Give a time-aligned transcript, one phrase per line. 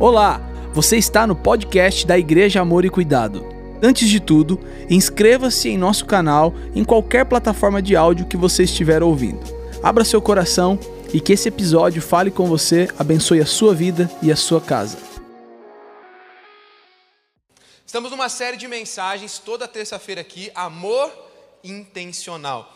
[0.00, 0.40] Olá,
[0.72, 3.44] você está no podcast da Igreja Amor e Cuidado.
[3.82, 9.02] Antes de tudo, inscreva-se em nosso canal em qualquer plataforma de áudio que você estiver
[9.02, 9.40] ouvindo.
[9.82, 10.78] Abra seu coração
[11.12, 14.98] e que esse episódio fale com você, abençoe a sua vida e a sua casa.
[17.84, 21.12] Estamos numa série de mensagens toda terça-feira aqui, amor
[21.64, 22.72] intencional.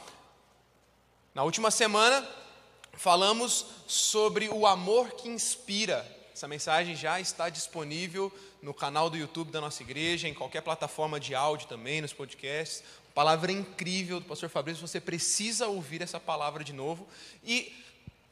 [1.32, 2.28] Na última semana
[2.94, 6.04] falamos sobre o amor que inspira.
[6.42, 11.20] Essa mensagem já está disponível no canal do YouTube da nossa igreja, em qualquer plataforma
[11.20, 12.82] de áudio também, nos podcasts.
[13.14, 17.06] Palavra incrível do pastor Fabrício, você precisa ouvir essa palavra de novo.
[17.44, 17.72] E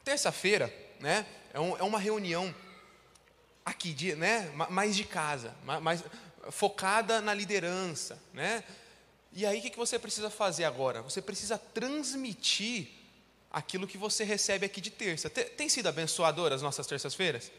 [0.02, 2.52] terça-feira, né, é, um, é, uma reunião
[3.64, 6.02] aqui, de, né, mais de casa, mais
[6.50, 8.64] focada na liderança, né?
[9.32, 11.00] E aí o que você precisa fazer agora?
[11.02, 12.88] Você precisa transmitir
[13.52, 15.30] aquilo que você recebe aqui de terça.
[15.30, 17.52] Tem sido abençoador as nossas terças-feiras?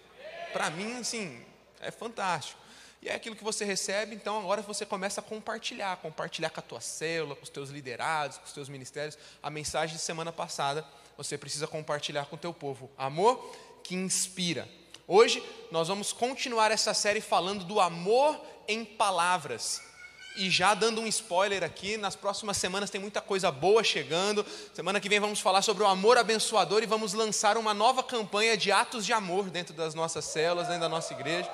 [0.52, 1.44] Para mim, assim,
[1.80, 2.60] é fantástico.
[3.02, 6.64] E é aquilo que você recebe, então agora você começa a compartilhar, compartilhar com a
[6.64, 9.18] tua célula, com os teus liderados, com os teus ministérios.
[9.42, 10.86] A mensagem de semana passada,
[11.18, 12.92] você precisa compartilhar com o teu povo.
[12.96, 14.70] Amor que inspira.
[15.08, 19.82] Hoje nós vamos continuar essa série falando do amor em palavras.
[20.36, 24.46] E já dando um spoiler aqui, nas próximas semanas tem muita coisa boa chegando.
[24.74, 28.56] Semana que vem vamos falar sobre o amor abençoador e vamos lançar uma nova campanha
[28.56, 31.52] de atos de amor dentro das nossas células, dentro da nossa igreja.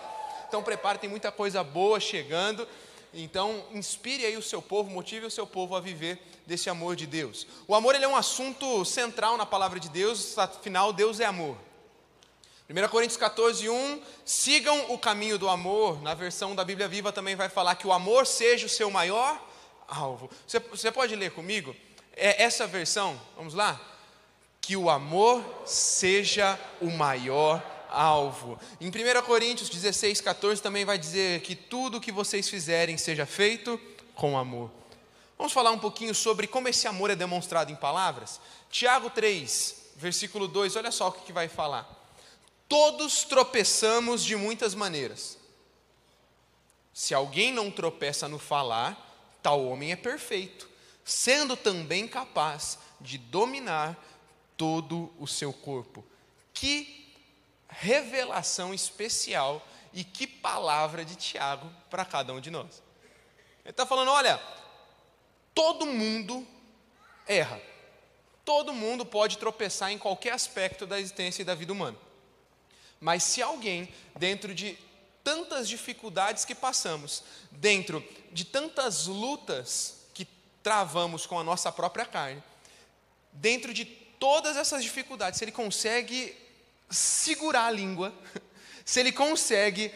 [0.48, 2.67] Então prepare, tem muita coisa boa chegando.
[3.14, 7.08] Então inspire aí o seu povo, motive o seu povo a viver desse amor de
[7.08, 7.48] Deus.
[7.67, 11.58] O amor ele é um assunto central na palavra de Deus, afinal Deus é amor.
[12.70, 16.02] 1 Coríntios 14, 1, sigam o caminho do amor.
[16.02, 19.42] Na versão da Bíblia Viva também vai falar que o amor seja o seu maior
[19.88, 20.30] alvo.
[20.46, 21.73] Você, você pode ler comigo?
[22.14, 23.80] É essa versão, vamos lá?
[24.60, 28.60] Que o amor seja o maior alvo.
[28.82, 33.80] Em 1 Coríntios 16, 14 também vai dizer que tudo que vocês fizerem seja feito
[34.14, 34.70] com amor.
[35.38, 38.42] Vamos falar um pouquinho sobre como esse amor é demonstrado em palavras?
[38.70, 41.96] Tiago 3, versículo 2, olha só o que vai falar.
[42.67, 45.38] Todos tropeçamos de muitas maneiras.
[46.94, 50.70] Se alguém não tropeça no falar, tal homem é perfeito,
[51.06, 53.98] sendo também capaz de dominar
[54.58, 56.04] todo o seu corpo.
[56.54, 57.14] Que
[57.70, 62.82] revelação especial e que palavra de Tiago para cada um de nós.
[63.64, 64.42] Ele está falando: olha,
[65.54, 66.45] todo mundo
[67.27, 67.61] erra,
[68.44, 72.07] todo mundo pode tropeçar em qualquer aspecto da existência e da vida humana.
[72.99, 74.77] Mas se alguém, dentro de
[75.23, 80.25] tantas dificuldades que passamos, dentro de tantas lutas que
[80.63, 82.41] travamos com a nossa própria carne,
[83.33, 86.35] dentro de todas essas dificuldades, se ele consegue
[86.89, 88.13] segurar a língua,
[88.85, 89.93] se ele consegue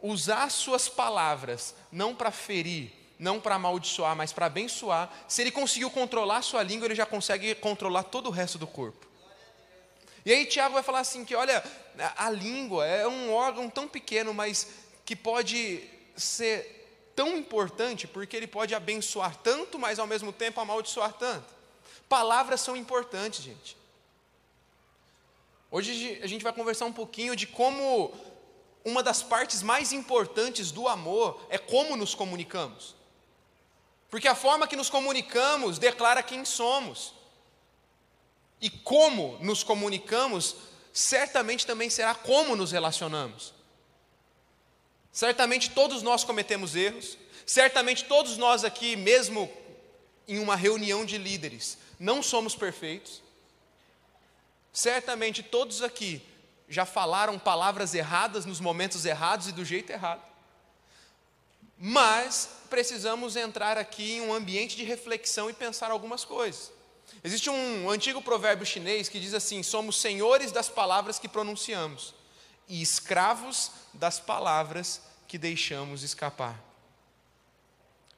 [0.00, 5.90] usar suas palavras, não para ferir, não para amaldiçoar, mas para abençoar, se ele conseguiu
[5.90, 9.06] controlar sua língua, ele já consegue controlar todo o resto do corpo.
[10.24, 11.62] E aí Tiago vai falar assim que, olha,
[12.16, 14.68] a língua é um órgão tão pequeno, mas
[15.04, 15.82] que pode
[16.16, 21.54] ser tão importante, porque ele pode abençoar tanto, mas ao mesmo tempo amaldiçoar tanto.
[22.08, 23.76] Palavras são importantes, gente.
[25.70, 28.14] Hoje a gente vai conversar um pouquinho de como
[28.84, 32.94] uma das partes mais importantes do amor é como nos comunicamos.
[34.08, 37.12] Porque a forma que nos comunicamos declara quem somos
[38.60, 40.56] e como nos comunicamos,
[40.96, 43.52] certamente também será como nos relacionamos.
[45.12, 49.52] Certamente todos nós cometemos erros, certamente todos nós aqui, mesmo
[50.26, 53.22] em uma reunião de líderes, não somos perfeitos.
[54.72, 56.22] Certamente todos aqui
[56.66, 60.22] já falaram palavras erradas nos momentos errados e do jeito errado.
[61.76, 66.72] Mas precisamos entrar aqui em um ambiente de reflexão e pensar algumas coisas.
[67.26, 72.14] Existe um antigo provérbio chinês que diz assim: somos senhores das palavras que pronunciamos
[72.68, 76.56] e escravos das palavras que deixamos escapar.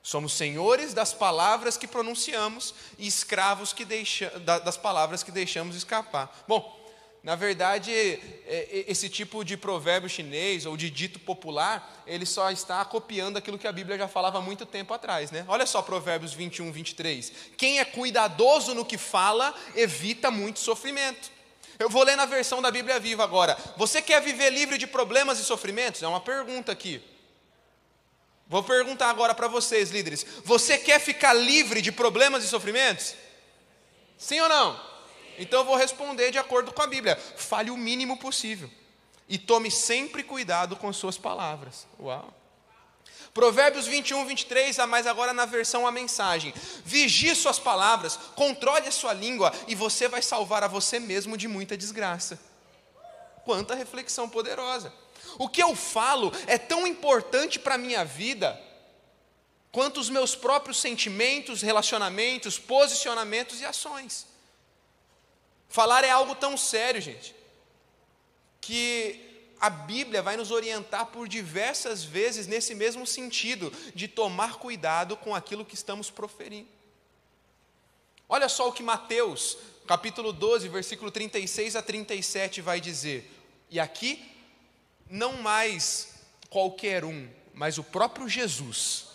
[0.03, 6.45] Somos senhores das palavras que pronunciamos e escravos que deixa, das palavras que deixamos escapar.
[6.47, 6.78] Bom,
[7.23, 12.85] na verdade, é, esse tipo de provérbio chinês ou de dito popular, ele só está
[12.85, 15.45] copiando aquilo que a Bíblia já falava há muito tempo atrás, né?
[15.49, 17.33] Olha só Provérbios 21, 23.
[17.57, 21.31] Quem é cuidadoso no que fala, evita muito sofrimento.
[21.79, 23.57] Eu vou ler na versão da Bíblia Viva agora.
[23.77, 26.03] Você quer viver livre de problemas e sofrimentos?
[26.03, 27.03] É uma pergunta aqui.
[28.49, 30.25] Vou perguntar agora para vocês, líderes.
[30.45, 33.15] Você quer ficar livre de problemas e sofrimentos?
[34.17, 34.88] Sim ou não?
[35.39, 37.17] Então eu vou responder de acordo com a Bíblia.
[37.37, 38.71] Fale o mínimo possível.
[39.29, 41.87] e tome sempre cuidado com suas palavras.
[42.01, 42.33] Uau!
[43.35, 46.53] Provérbios 21, 23, mas agora na versão a mensagem.
[46.85, 51.47] Vigie suas palavras, controle a sua língua e você vai salvar a você mesmo de
[51.47, 52.41] muita desgraça.
[53.45, 54.93] Quanta reflexão poderosa.
[55.39, 58.61] O que eu falo é tão importante para a minha vida
[59.71, 64.27] quanto os meus próprios sentimentos, relacionamentos, posicionamentos e ações.
[65.69, 67.35] Falar é algo tão sério, gente,
[68.61, 69.29] que
[69.61, 75.35] a Bíblia vai nos orientar por diversas vezes nesse mesmo sentido, de tomar cuidado com
[75.35, 76.69] aquilo que estamos proferindo.
[78.29, 79.57] Olha só o que Mateus,
[79.87, 83.31] capítulo 12, versículo 36 a 37 vai dizer.
[83.71, 84.25] E aqui,
[85.11, 86.15] não mais
[86.51, 89.07] qualquer um, mas o próprio Jesus.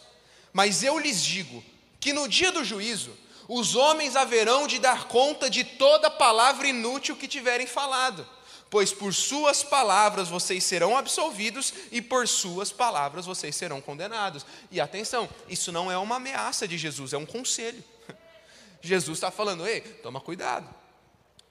[0.52, 1.64] Mas eu lhes digo
[2.00, 3.16] que no dia do juízo,
[3.48, 8.28] os homens haverão de dar conta de toda palavra inútil que tiverem falado,
[8.70, 14.46] pois por suas palavras vocês serão absolvidos e por suas palavras vocês serão condenados.
[14.72, 17.84] E atenção, isso não é uma ameaça de Jesus, é um conselho.
[18.82, 20.74] Jesus está falando, ei, toma cuidado.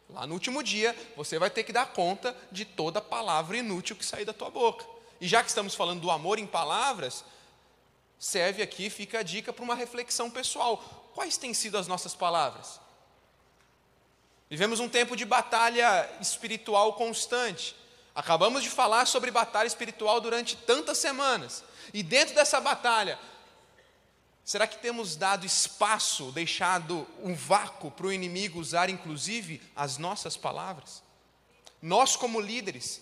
[0.09, 4.05] Lá no último dia, você vai ter que dar conta de toda palavra inútil que
[4.05, 4.85] sair da tua boca.
[5.21, 7.25] E já que estamos falando do amor em palavras,
[8.19, 12.81] serve aqui, fica a dica para uma reflexão pessoal quais têm sido as nossas palavras?
[14.51, 17.75] Vivemos um tempo de batalha espiritual constante.
[18.15, 21.65] Acabamos de falar sobre batalha espiritual durante tantas semanas.
[21.95, 23.19] E dentro dessa batalha,
[24.45, 30.37] será que temos dado espaço, deixado um vácuo para o inimigo usar inclusive as nossas
[30.37, 31.03] palavras?
[31.81, 33.01] Nós, como líderes,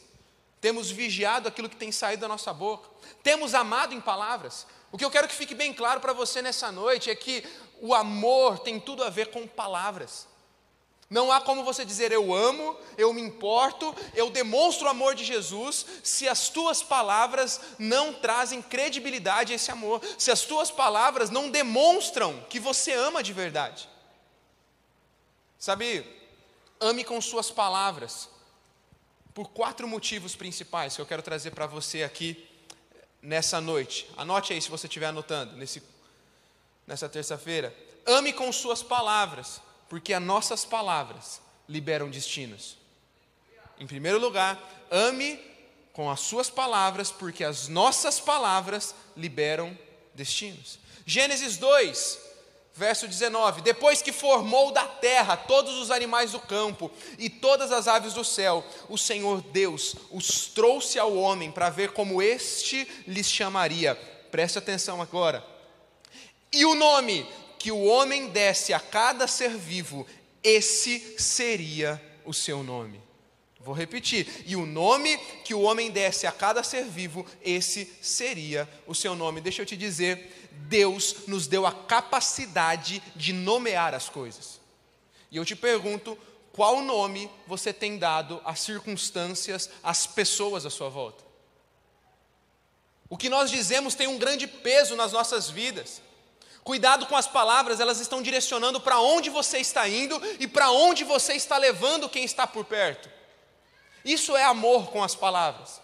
[0.60, 2.88] temos vigiado aquilo que tem saído da nossa boca,
[3.22, 4.66] temos amado em palavras.
[4.92, 7.44] O que eu quero que fique bem claro para você nessa noite é que
[7.80, 10.28] o amor tem tudo a ver com palavras.
[11.10, 15.24] Não há como você dizer eu amo, eu me importo, eu demonstro o amor de
[15.24, 21.28] Jesus, se as tuas palavras não trazem credibilidade a esse amor, se as tuas palavras
[21.28, 23.88] não demonstram que você ama de verdade.
[25.58, 26.06] Sabe,
[26.78, 28.28] ame com suas palavras,
[29.34, 32.48] por quatro motivos principais que eu quero trazer para você aqui
[33.20, 34.08] nessa noite.
[34.16, 35.82] Anote aí se você estiver anotando, nesse
[36.86, 37.74] nessa terça-feira.
[38.06, 42.76] Ame com suas palavras, porque as nossas palavras liberam destinos.
[43.78, 44.60] Em primeiro lugar,
[44.90, 45.38] ame
[45.92, 49.76] com as suas palavras, porque as nossas palavras liberam
[50.14, 50.78] destinos.
[51.06, 52.18] Gênesis 2,
[52.74, 57.88] verso 19: Depois que formou da terra todos os animais do campo e todas as
[57.88, 63.30] aves do céu, o Senhor Deus os trouxe ao homem para ver como este lhes
[63.30, 63.94] chamaria.
[64.30, 65.44] Preste atenção agora.
[66.52, 67.26] E o nome
[67.58, 70.06] que o homem desse a cada ser vivo,
[70.42, 73.00] esse seria o seu nome.
[73.60, 74.44] Vou repetir.
[74.46, 79.14] E o nome que o homem desse a cada ser vivo, esse seria o seu
[79.14, 79.40] nome.
[79.40, 84.58] Deixa eu te dizer, Deus nos deu a capacidade de nomear as coisas.
[85.30, 86.16] E eu te pergunto,
[86.52, 91.22] qual nome você tem dado às circunstâncias, às pessoas à sua volta?
[93.10, 96.00] O que nós dizemos tem um grande peso nas nossas vidas.
[96.70, 101.02] Cuidado com as palavras, elas estão direcionando para onde você está indo e para onde
[101.02, 103.10] você está levando quem está por perto.
[104.04, 105.80] Isso é amor com as palavras.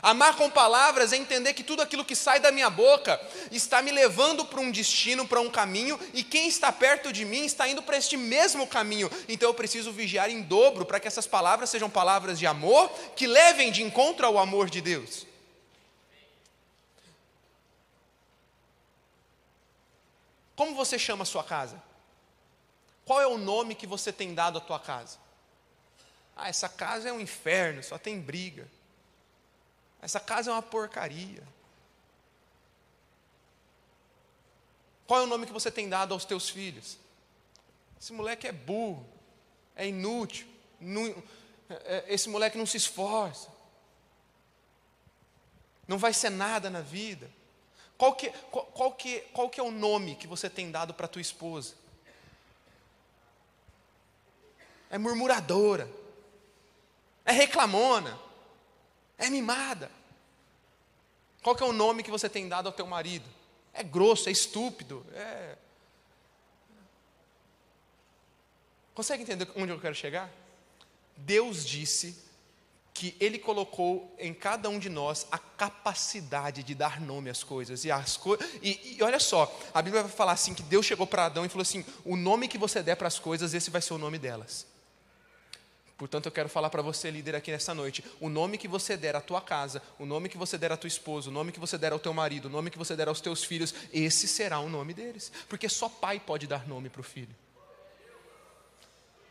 [0.00, 3.20] Amar com palavras é entender que tudo aquilo que sai da minha boca
[3.50, 7.44] está me levando para um destino, para um caminho, e quem está perto de mim
[7.44, 9.10] está indo para este mesmo caminho.
[9.28, 13.26] Então eu preciso vigiar em dobro para que essas palavras sejam palavras de amor que
[13.26, 15.30] levem de encontro ao amor de Deus.
[20.62, 21.82] Como você chama a sua casa?
[23.04, 25.18] Qual é o nome que você tem dado à tua casa?
[26.36, 28.70] Ah, essa casa é um inferno, só tem briga.
[30.00, 31.42] Essa casa é uma porcaria.
[35.04, 36.96] Qual é o nome que você tem dado aos teus filhos?
[38.00, 39.04] Esse moleque é burro,
[39.74, 40.46] é inútil,
[40.80, 41.24] não,
[41.68, 43.48] é, esse moleque não se esforça,
[45.88, 47.28] não vai ser nada na vida.
[48.02, 51.06] Qual que, qual, qual, que, qual que é o nome que você tem dado para
[51.06, 51.76] tua esposa?
[54.90, 55.88] É murmuradora,
[57.24, 58.18] é reclamona,
[59.16, 59.88] é mimada.
[61.44, 63.30] Qual que é o nome que você tem dado ao teu marido?
[63.72, 65.56] É grosso, é estúpido, é...
[68.96, 70.28] Consegue entender onde eu quero chegar?
[71.16, 72.20] Deus disse
[72.94, 77.84] que Ele colocou em cada um de nós a capacidade de dar nome às coisas.
[77.84, 81.06] E, as co e, e olha só, a Bíblia vai falar assim: que Deus chegou
[81.06, 83.80] para Adão e falou assim: o nome que você der para as coisas, esse vai
[83.80, 84.66] ser o nome delas.
[85.96, 89.16] Portanto, eu quero falar para você, líder, aqui nessa noite: o nome que você der
[89.16, 91.78] à tua casa, o nome que você der à tua esposa, o nome que você
[91.78, 94.68] der ao teu marido, o nome que você der aos teus filhos, esse será o
[94.68, 95.32] nome deles.
[95.48, 97.34] Porque só pai pode dar nome para o filho.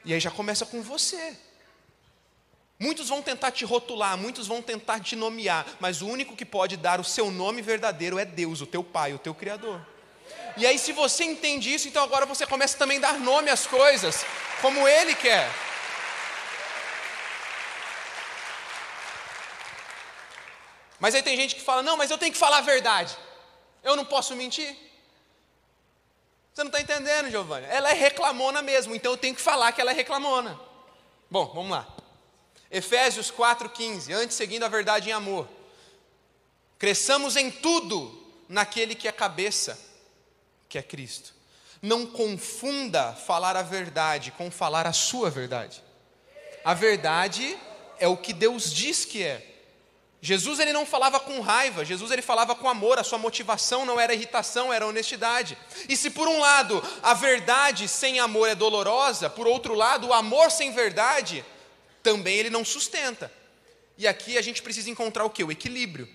[0.03, 1.37] E aí já começa com você.
[2.81, 6.75] Muitos vão tentar te rotular, muitos vão tentar te nomear, mas o único que pode
[6.75, 9.79] dar o seu nome verdadeiro é Deus, o teu Pai, o teu Criador.
[10.57, 13.67] E aí, se você entende isso, então agora você começa também a dar nome às
[13.67, 14.25] coisas,
[14.63, 15.47] como Ele quer.
[20.99, 23.15] Mas aí tem gente que fala: não, mas eu tenho que falar a verdade,
[23.83, 24.75] eu não posso mentir.
[26.51, 27.67] Você não está entendendo, Giovanni?
[27.69, 30.59] Ela é reclamona mesmo, então eu tenho que falar que ela é reclamona.
[31.29, 31.87] Bom, vamos lá.
[32.71, 35.47] Efésios 4,15, antes seguindo a verdade em amor.
[36.79, 39.77] Cresçamos em tudo naquele que é cabeça,
[40.69, 41.33] que é Cristo.
[41.81, 45.83] Não confunda falar a verdade com falar a sua verdade.
[46.63, 47.57] A verdade
[47.99, 49.47] é o que Deus diz que é.
[50.23, 53.99] Jesus ele não falava com raiva, Jesus ele falava com amor, a sua motivação não
[53.99, 55.57] era irritação, era honestidade.
[55.89, 60.13] E se por um lado a verdade sem amor é dolorosa, por outro lado o
[60.13, 61.43] amor sem verdade
[62.03, 63.31] também ele não sustenta.
[63.97, 65.43] E aqui a gente precisa encontrar o que?
[65.43, 66.07] O equilíbrio.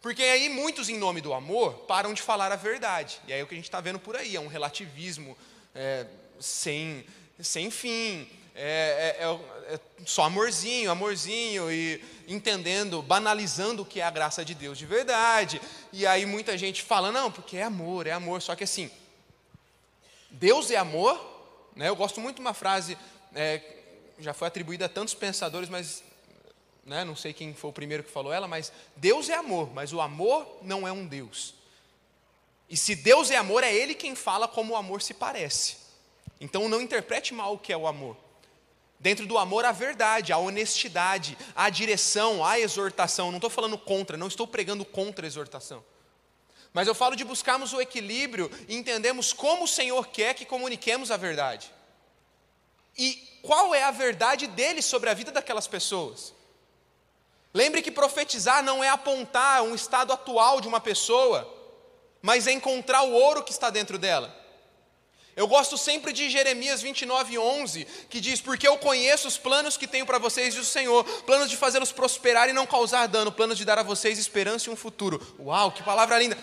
[0.00, 3.20] Porque aí muitos, em nome do amor, param de falar a verdade.
[3.26, 5.36] E aí é o que a gente está vendo por aí, é um relativismo
[5.74, 6.06] é,
[6.38, 7.04] sem,
[7.40, 14.04] sem fim, é, é, é, é, só amorzinho, amorzinho, e entendendo, banalizando o que é
[14.04, 15.60] a graça de Deus de verdade.
[15.92, 18.40] E aí muita gente fala, não, porque é amor, é amor.
[18.40, 18.90] Só que assim,
[20.30, 21.20] Deus é amor,
[21.76, 21.88] né?
[21.88, 22.96] eu gosto muito de uma frase
[23.34, 23.60] é,
[24.18, 26.02] já foi atribuída a tantos pensadores, mas
[26.84, 29.92] né, não sei quem foi o primeiro que falou ela, mas Deus é amor, mas
[29.92, 31.54] o amor não é um Deus.
[32.68, 35.76] E se Deus é amor, é Ele quem fala como o amor se parece.
[36.40, 38.16] Então não interprete mal o que é o amor.
[38.98, 43.30] Dentro do amor, a verdade, a honestidade, a direção, a exortação.
[43.30, 45.84] Não estou falando contra, não estou pregando contra a exortação.
[46.72, 51.10] Mas eu falo de buscarmos o equilíbrio e entendemos como o Senhor quer que comuniquemos
[51.10, 51.70] a verdade.
[52.98, 56.34] E qual é a verdade dele sobre a vida daquelas pessoas.
[57.54, 61.48] Lembre que profetizar não é apontar um estado atual de uma pessoa,
[62.20, 64.34] mas é encontrar o ouro que está dentro dela.
[65.36, 69.86] Eu gosto sempre de Jeremias 29, 11, que diz: Porque eu conheço os planos que
[69.86, 73.58] tenho para vocês, diz o Senhor, planos de fazê-los prosperar e não causar dano, planos
[73.58, 75.20] de dar a vocês esperança e um futuro.
[75.38, 76.36] Uau, que palavra linda!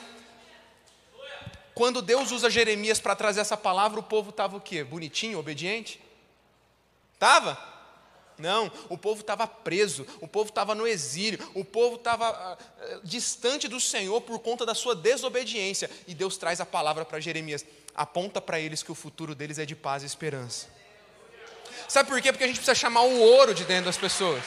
[1.73, 4.83] Quando Deus usa Jeremias para trazer essa palavra, o povo estava o quê?
[4.83, 6.02] Bonitinho, obediente?
[7.23, 7.57] Estava?
[8.37, 13.69] Não, o povo estava preso, o povo estava no exílio, o povo estava uh, distante
[13.69, 15.89] do Senhor por conta da sua desobediência.
[16.05, 17.65] E Deus traz a palavra para Jeremias:
[17.95, 20.67] aponta para eles que o futuro deles é de paz e esperança.
[21.87, 22.33] Sabe por quê?
[22.33, 24.43] Porque a gente precisa chamar o ouro de dentro das pessoas.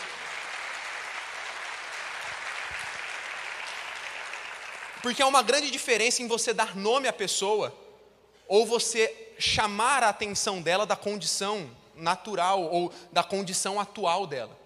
[5.01, 7.75] Porque há uma grande diferença em você dar nome à pessoa
[8.47, 14.57] ou você chamar a atenção dela da condição natural ou da condição atual dela.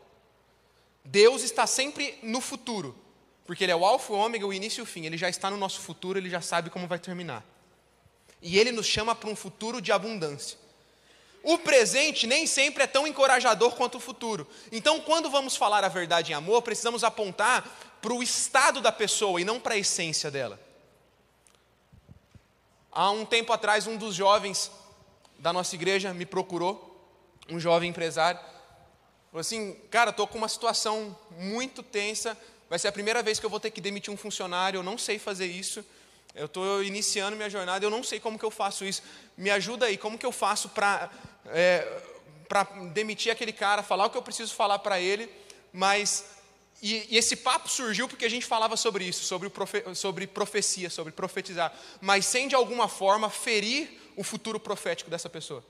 [1.04, 2.96] Deus está sempre no futuro,
[3.46, 5.06] porque Ele é o Alfa, o Ômega, o início e o fim.
[5.06, 7.44] Ele já está no nosso futuro, Ele já sabe como vai terminar.
[8.42, 10.58] E Ele nos chama para um futuro de abundância.
[11.42, 14.46] O presente nem sempre é tão encorajador quanto o futuro.
[14.70, 19.40] Então, quando vamos falar a verdade em amor, precisamos apontar para o estado da pessoa
[19.40, 20.60] e não para a essência dela.
[22.92, 24.70] Há um tempo atrás, um dos jovens
[25.38, 26.89] da nossa igreja me procurou
[27.50, 28.40] um jovem empresário,
[29.30, 32.36] falou assim: Cara, estou com uma situação muito tensa,
[32.68, 34.96] vai ser a primeira vez que eu vou ter que demitir um funcionário, eu não
[34.96, 35.84] sei fazer isso,
[36.34, 39.02] eu estou iniciando minha jornada, eu não sei como que eu faço isso,
[39.36, 41.10] me ajuda aí, como que eu faço para
[41.46, 42.02] é,
[42.92, 45.30] demitir aquele cara, falar o que eu preciso falar para ele,
[45.72, 46.38] mas.
[46.82, 50.88] E, e, esse papo surgiu porque a gente falava sobre isso, sobre, profe, sobre profecia,
[50.88, 55.62] sobre profetizar, mas sem de alguma forma ferir o futuro profético dessa pessoa.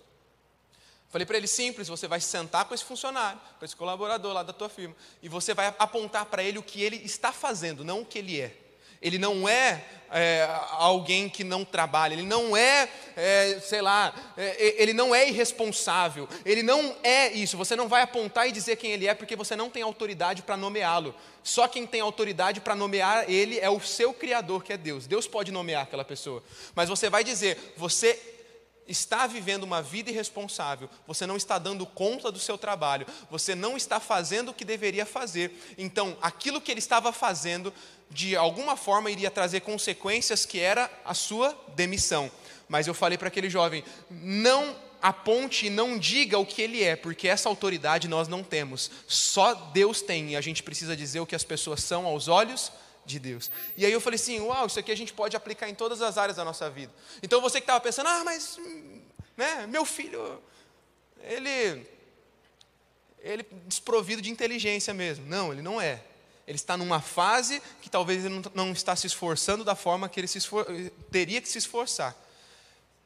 [1.11, 4.52] Falei para ele simples, você vai sentar com esse funcionário, com esse colaborador lá da
[4.52, 8.07] tua firma, e você vai apontar para ele o que ele está fazendo, não o
[8.07, 8.55] que ele é.
[9.02, 14.81] Ele não é, é alguém que não trabalha, ele não é, é sei lá, é,
[14.81, 17.57] ele não é irresponsável, ele não é isso.
[17.57, 20.57] Você não vai apontar e dizer quem ele é, porque você não tem autoridade para
[20.57, 21.14] nomeá-lo.
[21.43, 25.07] Só quem tem autoridade para nomear ele é o seu Criador, que é Deus.
[25.07, 26.43] Deus pode nomear aquela pessoa,
[26.75, 28.40] mas você vai dizer, você
[28.91, 33.77] está vivendo uma vida irresponsável, você não está dando conta do seu trabalho, você não
[33.77, 37.73] está fazendo o que deveria fazer, então aquilo que ele estava fazendo,
[38.11, 42.31] de alguma forma, iria trazer consequências que era a sua demissão.
[42.69, 46.95] Mas eu falei para aquele jovem: não aponte e não diga o que ele é,
[46.95, 48.91] porque essa autoridade nós não temos.
[49.07, 52.73] Só Deus tem e a gente precisa dizer o que as pessoas são aos olhos
[53.04, 53.50] de Deus.
[53.76, 56.19] E aí eu falei assim: uau, isso aqui a gente pode aplicar em todas as
[56.19, 56.92] áreas da nossa vida.
[57.23, 58.59] Então você que estava pensando, ah, mas
[59.37, 60.40] né, meu filho,
[61.23, 61.87] ele,
[63.21, 65.26] ele desprovido de inteligência mesmo.
[65.26, 66.02] Não, ele não é.
[66.47, 70.26] Ele está numa fase que talvez ele não, está se esforçando da forma que ele
[70.26, 70.66] esfor,
[71.11, 72.16] teria que se esforçar.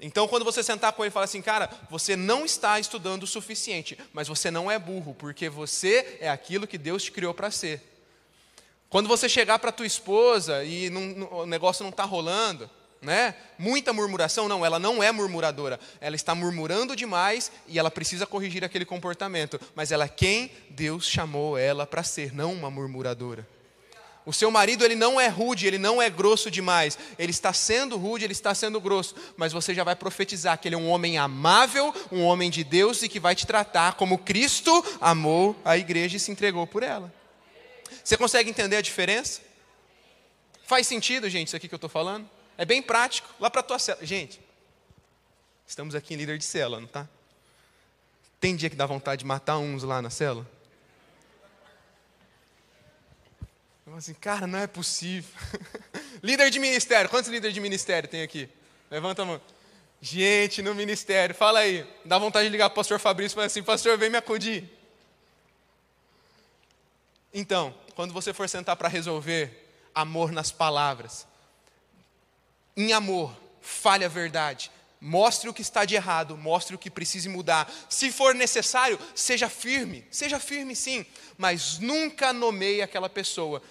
[0.00, 3.26] Então, quando você sentar com ele e falar assim, cara, você não está estudando o
[3.26, 7.50] suficiente, mas você não é burro, porque você é aquilo que Deus te criou para
[7.50, 7.93] ser.
[8.94, 12.70] Quando você chegar para tua esposa e não, o negócio não está rolando,
[13.02, 13.34] né?
[13.58, 15.80] Muita murmuração, não, ela não é murmuradora.
[16.00, 19.60] Ela está murmurando demais e ela precisa corrigir aquele comportamento.
[19.74, 23.44] Mas ela é quem Deus chamou ela para ser, não uma murmuradora.
[24.24, 26.96] O seu marido ele não é rude, ele não é grosso demais.
[27.18, 30.76] Ele está sendo rude, ele está sendo grosso, mas você já vai profetizar que ele
[30.76, 34.84] é um homem amável, um homem de Deus e que vai te tratar como Cristo
[35.00, 37.12] amou a igreja e se entregou por ela.
[38.02, 39.40] Você consegue entender a diferença?
[40.64, 42.28] Faz sentido, gente, isso aqui que eu estou falando?
[42.56, 43.28] É bem prático.
[43.38, 44.06] Lá para a tua célula.
[44.06, 44.40] Gente,
[45.66, 47.08] estamos aqui em líder de célula, não tá?
[48.40, 50.46] Tem dia que dá vontade de matar uns lá na célula?
[53.86, 55.30] Eu assim, cara, não é possível.
[56.22, 58.48] líder de ministério, quantos líderes de ministério tem aqui?
[58.90, 59.40] Levanta a mão.
[60.00, 61.86] Gente, no ministério, fala aí.
[62.04, 64.70] Dá vontade de ligar para o pastor Fabrício e falar assim: Pastor, vem me acudir.
[67.32, 71.26] Então, quando você for sentar para resolver amor nas palavras,
[72.76, 74.70] em amor, fale a verdade,
[75.00, 77.70] mostre o que está de errado, mostre o que precisa mudar.
[77.88, 81.04] Se for necessário, seja firme, seja firme sim,
[81.36, 83.62] mas nunca nomeie aquela pessoa.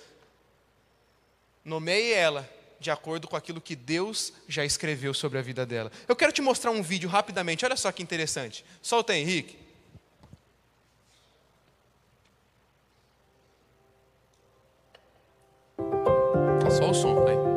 [1.65, 2.49] Nomeie ela
[2.79, 5.91] de acordo com aquilo que Deus já escreveu sobre a vida dela.
[6.07, 8.63] Eu quero te mostrar um vídeo rapidamente, olha só que interessante.
[8.81, 9.62] Solta Henrique.
[16.83, 17.52] Só o som.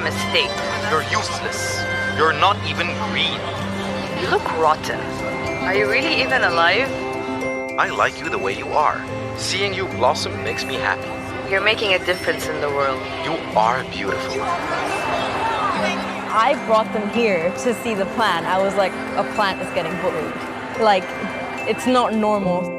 [0.00, 0.50] Mistake.
[0.90, 1.82] You're useless.
[2.16, 3.40] You're not even green.
[4.20, 5.00] You look rotten.
[5.64, 6.90] Are you really even alive?
[7.78, 9.04] I like you the way you are.
[9.36, 11.10] Seeing you blossom makes me happy.
[11.50, 13.00] You're making a difference in the world.
[13.24, 14.42] You are beautiful.
[16.30, 18.46] I brought them here to see the plant.
[18.46, 20.34] I was like, a plant is getting bullied.
[20.80, 21.04] Like,
[21.68, 22.77] it's not normal.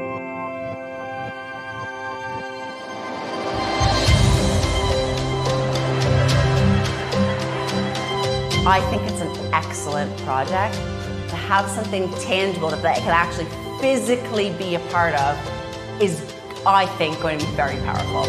[8.68, 10.76] I think it's an excellent project.
[11.30, 13.48] To have something tangible that they can actually
[13.80, 15.38] physically be a part of
[16.02, 16.22] is,
[16.66, 18.26] I think, going to be very powerful.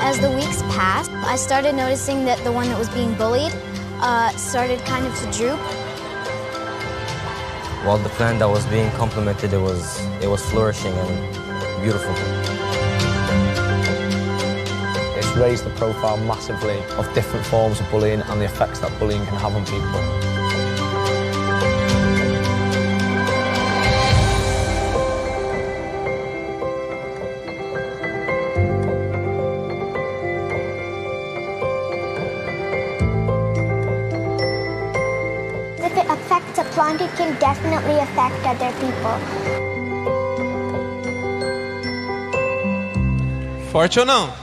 [0.00, 3.52] As the weeks passed, I started noticing that the one that was being bullied
[4.00, 5.58] uh, started kind of to droop.
[7.84, 12.51] While the plant that was being complimented, it was it was flourishing and beautiful
[15.36, 19.36] raised the profile massively of different forms of bullying and the effects that bullying can
[19.36, 20.00] have on people.
[35.84, 39.18] If it affects a plant, it can definitely affect other people.
[43.70, 44.41] Forte ou não?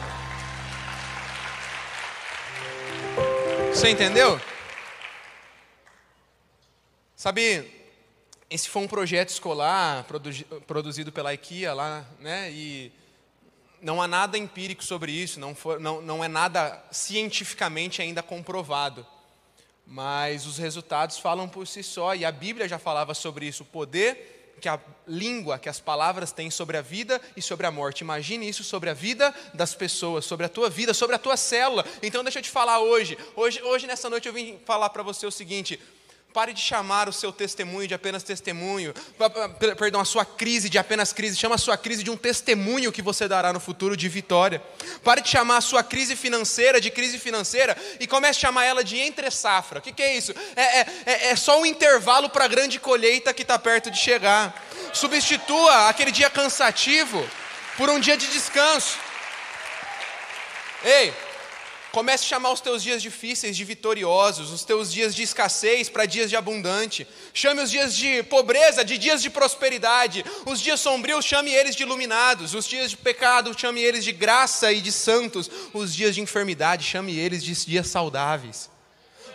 [3.79, 4.37] Você entendeu?
[7.15, 7.65] Sabe,
[8.49, 10.05] esse foi um projeto escolar
[10.67, 12.51] produzido pela IKEA lá, né?
[12.51, 12.91] E
[13.81, 19.07] não há nada empírico sobre isso, não, for, não, não é nada cientificamente ainda comprovado.
[19.87, 23.65] Mas os resultados falam por si só, e a Bíblia já falava sobre isso, o
[23.65, 28.01] poder que a língua, que as palavras têm sobre a vida e sobre a morte.
[28.01, 31.85] Imagine isso sobre a vida das pessoas, sobre a tua vida, sobre a tua célula.
[32.03, 33.17] Então deixa eu te falar hoje.
[33.35, 35.79] Hoje, hoje nessa noite eu vim falar para você o seguinte:
[36.31, 38.93] Pare de chamar o seu testemunho de apenas testemunho,
[39.75, 41.35] perdão, a sua crise de apenas crise.
[41.35, 44.61] Chama a sua crise de um testemunho que você dará no futuro de vitória.
[45.03, 48.83] Pare de chamar a sua crise financeira de crise financeira e comece a chamar ela
[48.83, 49.79] de entre safra.
[49.79, 50.31] O que, que é isso?
[50.55, 53.97] É, é, é, é só um intervalo para a grande colheita que está perto de
[53.97, 54.53] chegar.
[54.93, 57.27] Substitua aquele dia cansativo
[57.75, 58.99] por um dia de descanso.
[60.83, 61.11] Ei,
[61.91, 66.05] Comece a chamar os teus dias difíceis de vitoriosos, os teus dias de escassez para
[66.05, 67.07] dias de abundante.
[67.33, 70.23] Chame os dias de pobreza de dias de prosperidade.
[70.45, 72.53] Os dias sombrios, chame eles de iluminados.
[72.53, 75.49] Os dias de pecado, chame eles de graça e de santos.
[75.73, 78.69] Os dias de enfermidade, chame eles de dias saudáveis.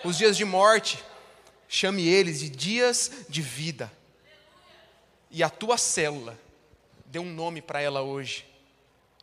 [0.04, 1.02] Os dias de morte,
[1.68, 3.90] chame eles de dias de vida.
[5.28, 6.38] E a tua célula,
[7.06, 8.46] dê um nome para ela hoje.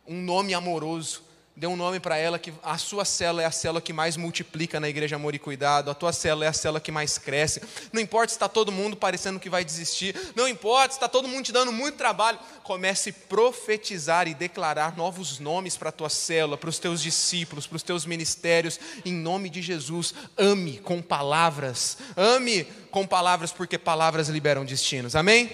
[0.06, 3.82] Um nome amoroso Dê um nome para ela que a sua célula é a célula
[3.82, 6.90] que mais multiplica na igreja Amor e Cuidado, a tua célula é a célula que
[6.90, 7.60] mais cresce.
[7.92, 11.28] Não importa se está todo mundo parecendo que vai desistir, não importa se está todo
[11.28, 16.08] mundo te dando muito trabalho, comece a profetizar e declarar novos nomes para a tua
[16.08, 20.14] célula, para os teus discípulos, para os teus ministérios, em nome de Jesus.
[20.38, 25.14] Ame com palavras, ame com palavras, porque palavras liberam destinos.
[25.14, 25.52] Amém?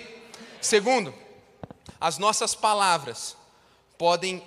[0.60, 1.12] Segundo,
[2.00, 3.36] as nossas palavras
[3.98, 4.40] podem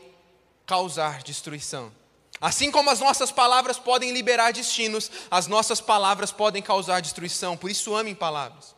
[0.65, 1.91] causar destruição.
[2.39, 7.55] Assim como as nossas palavras podem liberar destinos, as nossas palavras podem causar destruição.
[7.55, 8.75] Por isso, amem palavras.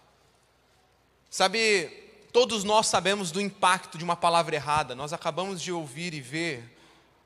[1.30, 1.88] Sabe,
[2.34, 4.94] todos nós sabemos do impacto de uma palavra errada.
[4.94, 6.76] Nós acabamos de ouvir e ver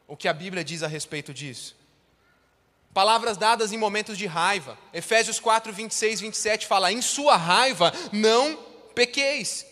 [0.08, 1.76] o que a Bíblia diz a respeito disso.
[2.94, 4.78] Palavras dadas em momentos de raiva.
[4.94, 8.58] Efésios 4, 26, 27 fala: Em sua raiva não
[8.94, 9.66] pequeis.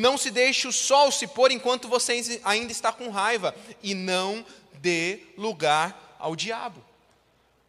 [0.00, 4.44] Não se deixe o sol se pôr enquanto você ainda está com raiva, e não
[4.72, 6.82] dê lugar ao diabo.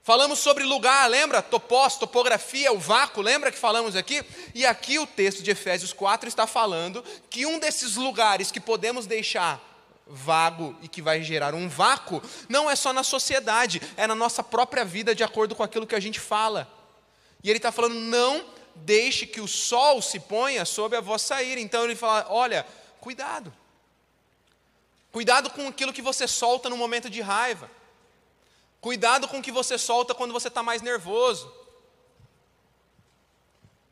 [0.01, 1.41] Falamos sobre lugar, lembra?
[1.41, 4.23] Topós, topografia, o vácuo, lembra que falamos aqui?
[4.55, 9.05] E aqui o texto de Efésios 4 está falando que um desses lugares que podemos
[9.05, 9.61] deixar
[10.07, 14.41] vago e que vai gerar um vácuo, não é só na sociedade, é na nossa
[14.41, 16.65] própria vida, de acordo com aquilo que a gente fala.
[17.43, 21.59] E ele está falando, não deixe que o sol se ponha sobre a vossa ira.
[21.59, 22.65] Então ele fala: olha,
[22.99, 23.53] cuidado.
[25.11, 27.69] Cuidado com aquilo que você solta no momento de raiva.
[28.79, 31.53] Cuidado com o que você solta quando você está mais nervoso.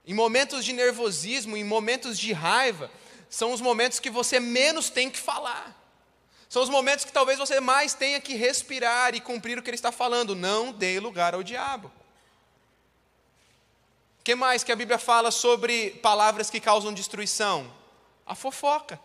[0.05, 2.89] Em momentos de nervosismo, em momentos de raiva,
[3.29, 5.75] são os momentos que você menos tem que falar.
[6.47, 9.75] São os momentos que talvez você mais tenha que respirar e cumprir o que ele
[9.75, 10.33] está falando.
[10.33, 11.91] Não dê lugar ao diabo
[14.29, 17.73] que mais que a Bíblia fala sobre palavras que causam destruição?
[18.27, 18.99] A fofoca.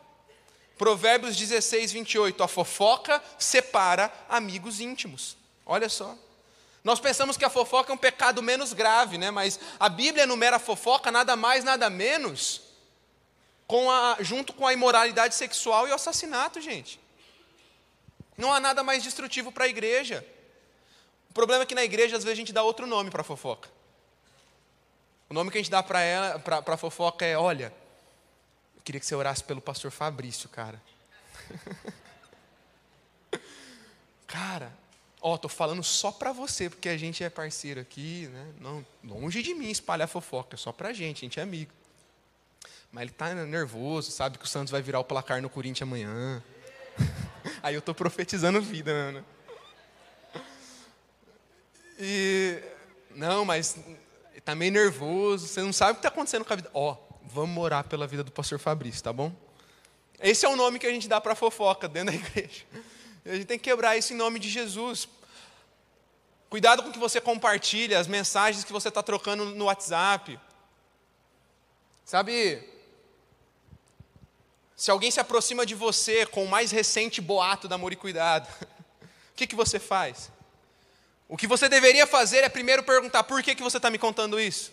[0.76, 2.42] Provérbios 16, 28.
[2.42, 5.34] A fofoca separa amigos íntimos.
[5.64, 6.14] Olha só.
[6.82, 9.30] Nós pensamos que a fofoca é um pecado menos grave, né?
[9.30, 12.60] mas a Bíblia enumera a fofoca nada mais, nada menos,
[13.66, 17.00] com a, junto com a imoralidade sexual e o assassinato, gente.
[18.36, 20.22] Não há nada mais destrutivo para a igreja.
[21.30, 23.24] O problema é que na igreja, às vezes, a gente dá outro nome para a
[23.24, 23.70] fofoca.
[25.28, 27.72] O nome que a gente dá para ela, para fofoca é: olha,
[28.76, 30.80] eu queria que você orasse pelo pastor Fabrício, cara.
[34.26, 34.72] cara,
[35.20, 38.52] ó, tô falando só para você, porque a gente é parceiro aqui, né?
[38.60, 41.72] Não, longe de mim espalhar fofoca, só para a gente, a gente é amigo.
[42.92, 46.42] Mas ele tá nervoso, sabe que o Santos vai virar o placar no Corinthians amanhã.
[47.60, 49.24] Aí eu tô profetizando vida, né?
[51.98, 52.62] E
[53.14, 53.76] não, mas
[54.44, 56.70] está meio nervoso, você não sabe o que está acontecendo com a vida.
[56.74, 59.32] Ó, oh, vamos orar pela vida do pastor Fabrício, tá bom?
[60.20, 62.62] Esse é o nome que a gente dá para fofoca dentro da igreja.
[63.24, 65.08] A gente tem que quebrar isso em nome de Jesus.
[66.50, 70.38] Cuidado com o que você compartilha, as mensagens que você está trocando no WhatsApp.
[72.04, 72.62] Sabe,
[74.76, 78.46] se alguém se aproxima de você com o mais recente boato da amor e cuidado,
[79.32, 80.30] o que, que você faz?
[81.28, 84.38] O que você deveria fazer é primeiro perguntar: por que, que você está me contando
[84.38, 84.72] isso?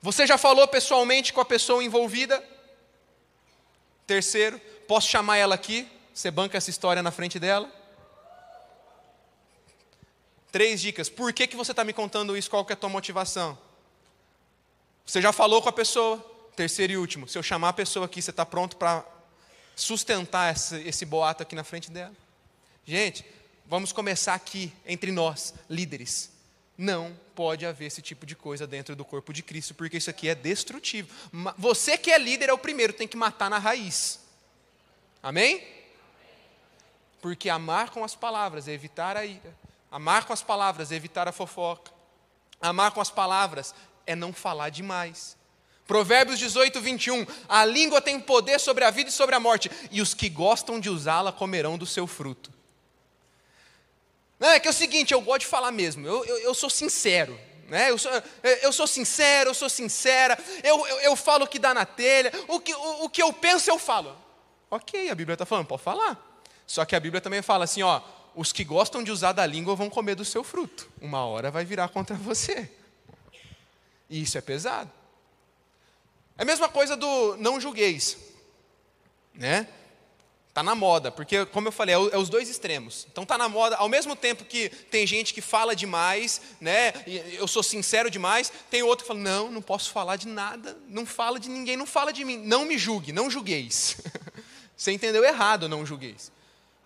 [0.00, 2.42] Você já falou pessoalmente com a pessoa envolvida?
[4.06, 5.88] Terceiro, posso chamar ela aqui?
[6.12, 7.70] Você banca essa história na frente dela?
[10.52, 11.08] Três dicas.
[11.08, 12.50] Por que, que você está me contando isso?
[12.50, 13.58] Qual que é a tua motivação?
[15.04, 16.18] Você já falou com a pessoa?
[16.54, 17.26] Terceiro e último.
[17.26, 19.04] Se eu chamar a pessoa aqui, você está pronto para
[19.74, 22.14] sustentar esse, esse boato aqui na frente dela?
[22.86, 23.24] Gente,
[23.66, 26.30] Vamos começar aqui, entre nós, líderes.
[26.76, 30.28] Não pode haver esse tipo de coisa dentro do corpo de Cristo, porque isso aqui
[30.28, 31.08] é destrutivo.
[31.56, 34.20] Você que é líder é o primeiro, tem que matar na raiz.
[35.22, 35.62] Amém?
[37.22, 39.56] Porque amar com as palavras é evitar a ira.
[39.90, 41.90] Amar com as palavras é evitar a fofoca.
[42.60, 43.74] Amar com as palavras
[44.06, 45.36] é não falar demais.
[45.86, 47.26] Provérbios 18, 21.
[47.48, 50.80] A língua tem poder sobre a vida e sobre a morte, e os que gostam
[50.80, 52.52] de usá-la comerão do seu fruto.
[54.40, 57.38] É que é o seguinte, eu gosto de falar mesmo, eu, eu, eu sou sincero.
[57.68, 57.90] Né?
[57.90, 58.10] Eu, sou,
[58.62, 62.30] eu sou sincero, eu sou sincera, eu, eu, eu falo o que dá na telha,
[62.46, 64.16] o que, o, o que eu penso eu falo.
[64.70, 66.42] Ok, a Bíblia está falando, pode falar.
[66.66, 68.00] Só que a Bíblia também fala assim: ó,
[68.34, 70.90] os que gostam de usar da língua vão comer do seu fruto.
[71.00, 72.70] Uma hora vai virar contra você.
[74.10, 74.90] E isso é pesado.
[76.36, 78.16] É a mesma coisa do não julgueis.
[79.32, 79.68] Né?
[80.54, 83.08] Tá na moda, porque, como eu falei, é, é os dois extremos.
[83.10, 86.92] Então tá na moda, ao mesmo tempo que tem gente que fala demais, né?
[87.32, 91.04] Eu sou sincero demais, tem outro que fala: não, não posso falar de nada, não
[91.04, 93.96] fala de ninguém, não fala de mim, não me julgue, não julgueis.
[94.76, 96.30] Você entendeu errado, não julgueis.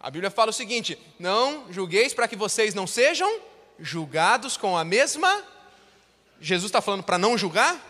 [0.00, 3.38] A Bíblia fala o seguinte: não julgueis para que vocês não sejam
[3.78, 5.44] julgados com a mesma.
[6.40, 7.85] Jesus está falando para não julgar?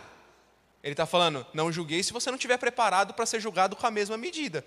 [0.83, 3.91] Ele está falando, não julgueis se você não estiver preparado para ser julgado com a
[3.91, 4.65] mesma medida.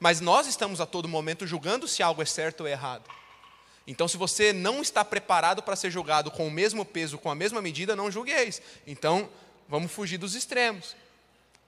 [0.00, 3.04] Mas nós estamos a todo momento julgando se algo é certo ou errado.
[3.86, 7.34] Então, se você não está preparado para ser julgado com o mesmo peso, com a
[7.34, 8.62] mesma medida, não julgueis.
[8.86, 9.28] Então,
[9.68, 10.96] vamos fugir dos extremos.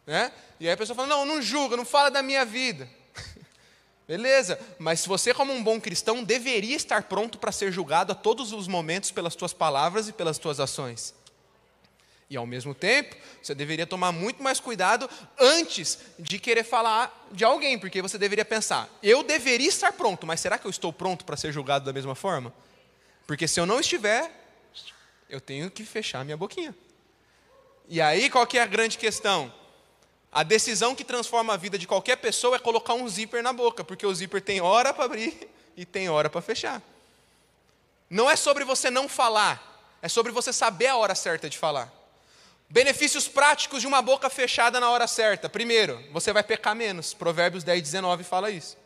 [0.07, 0.33] Né?
[0.59, 2.89] E aí a pessoa fala: não, não julga, não fala da minha vida.
[4.09, 8.15] Beleza, mas se você, como um bom cristão, deveria estar pronto para ser julgado a
[8.15, 11.15] todos os momentos pelas tuas palavras e pelas tuas ações.
[12.33, 15.07] E ao mesmo tempo, você deveria tomar muito mais cuidado
[15.39, 20.41] antes de querer falar de alguém, porque você deveria pensar: eu deveria estar pronto, mas
[20.41, 22.51] será que eu estou pronto para ser julgado da mesma forma?
[23.27, 24.33] Porque se eu não estiver,
[25.29, 26.75] eu tenho que fechar minha boquinha.
[27.87, 29.53] E aí, qual que é a grande questão?
[30.33, 33.85] A decisão que transforma a vida de qualquer pessoa é colocar um zíper na boca,
[33.85, 36.81] porque o zíper tem hora para abrir e tem hora para fechar.
[38.09, 42.01] Não é sobre você não falar, é sobre você saber a hora certa de falar.
[42.73, 45.47] Benefícios práticos de uma boca fechada na hora certa.
[45.47, 47.13] Primeiro, você vai pecar menos.
[47.13, 48.79] Provérbios 10, 19 fala isso.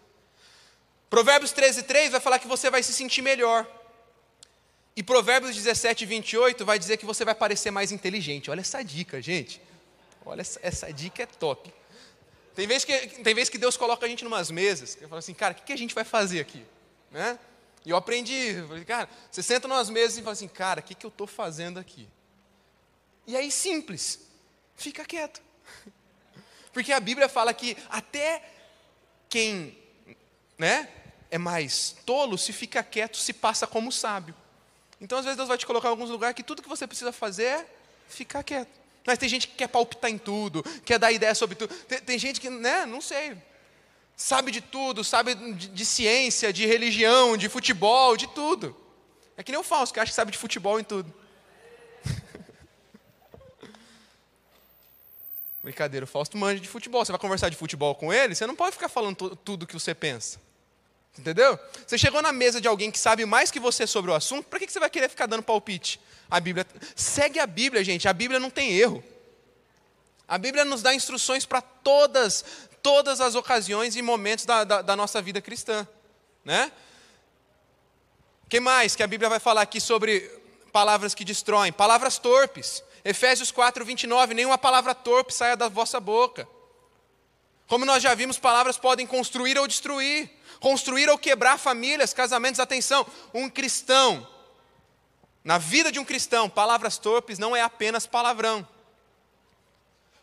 [1.09, 3.65] Provérbios 13, 3 vai falar que você vai se sentir melhor.
[4.97, 8.51] E Provérbios 17, 28 vai dizer que você vai parecer mais inteligente.
[8.51, 9.63] Olha essa dica, gente.
[10.25, 11.73] Olha, essa, essa dica é top.
[12.57, 15.21] Tem vezes, que, tem vezes que Deus coloca a gente em umas mesas, eu falo
[15.21, 16.65] assim, cara, o que, que a gente vai fazer aqui?
[17.13, 17.39] Né?
[17.85, 20.83] E eu aprendi, eu falei, cara, você senta umas mesas e fala assim, cara, o
[20.83, 22.09] que, que eu estou fazendo aqui?
[23.27, 24.21] E aí, simples,
[24.77, 25.43] fica quieto.
[26.73, 28.43] Porque a Bíblia fala que até
[29.29, 29.77] quem
[30.59, 30.89] né,
[31.31, 34.35] é mais tolo, se fica quieto, se passa como sábio.
[35.01, 37.13] Então, às vezes, Deus vai te colocar em alguns lugares que tudo que você precisa
[37.13, 37.67] fazer é
[38.09, 38.71] ficar quieto.
[39.07, 41.75] Mas tem gente que quer palpitar em tudo, quer dar ideia sobre tudo.
[41.85, 43.37] Tem, tem gente que, né, não sei,
[44.17, 48.77] sabe de tudo, sabe de, de, ciência, de religião, de futebol, de tudo.
[49.37, 51.13] É que nem o Fausto, que acha que sabe de futebol em tudo.
[55.67, 57.05] Brincadeira, o Fausto manja de futebol.
[57.05, 59.93] Você vai conversar de futebol com ele, você não pode ficar falando tudo que você
[59.97, 60.41] pensa.
[61.19, 61.59] Entendeu?
[61.85, 64.61] Você chegou na mesa de alguém que sabe mais que você sobre o assunto, para
[64.61, 65.99] que você vai querer ficar dando palpite?
[66.31, 68.07] A Bíblia segue a Bíblia, gente.
[68.07, 69.03] A Bíblia não tem erro.
[70.29, 72.45] A Bíblia nos dá instruções para todas,
[72.81, 75.85] todas as ocasiões e momentos da, da, da nossa vida cristã,
[76.45, 76.71] né?
[78.45, 80.31] O que mais que a Bíblia vai falar aqui sobre
[80.71, 81.73] palavras que destroem?
[81.73, 82.85] Palavras torpes.
[83.07, 84.35] Efésios 4, 29.
[84.35, 86.49] Nenhuma palavra torpe saia da vossa boca.
[87.69, 92.59] Como nós já vimos, palavras podem construir ou destruir, construir ou quebrar famílias, casamentos.
[92.59, 94.27] Atenção, um cristão,
[95.45, 98.67] na vida de um cristão, palavras torpes não é apenas palavrão.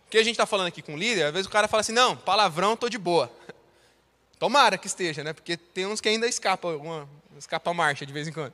[0.05, 1.79] O que a gente está falando aqui com o líder, às vezes o cara fala
[1.79, 3.31] assim: não, palavrão, estou de boa.
[4.37, 5.31] Tomara que esteja, né?
[5.31, 8.53] Porque tem uns que ainda escapam, alguma, escapa a marcha de vez em quando.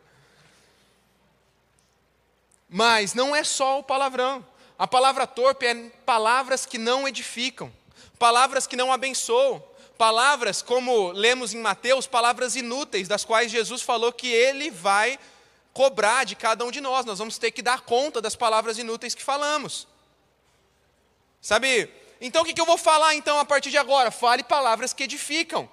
[2.70, 4.46] Mas não é só o palavrão.
[4.78, 7.72] A palavra torpe é palavras que não edificam
[8.20, 9.64] palavras que não abençoam,
[9.98, 15.18] palavras, como lemos em Mateus, palavras inúteis, das quais Jesus falou que ele vai
[15.74, 19.16] cobrar de cada um de nós, nós vamos ter que dar conta das palavras inúteis
[19.16, 19.88] que falamos.
[21.42, 21.90] Sabe?
[22.20, 24.12] Então o que eu vou falar então a partir de agora?
[24.12, 25.70] Fale palavras que edificam.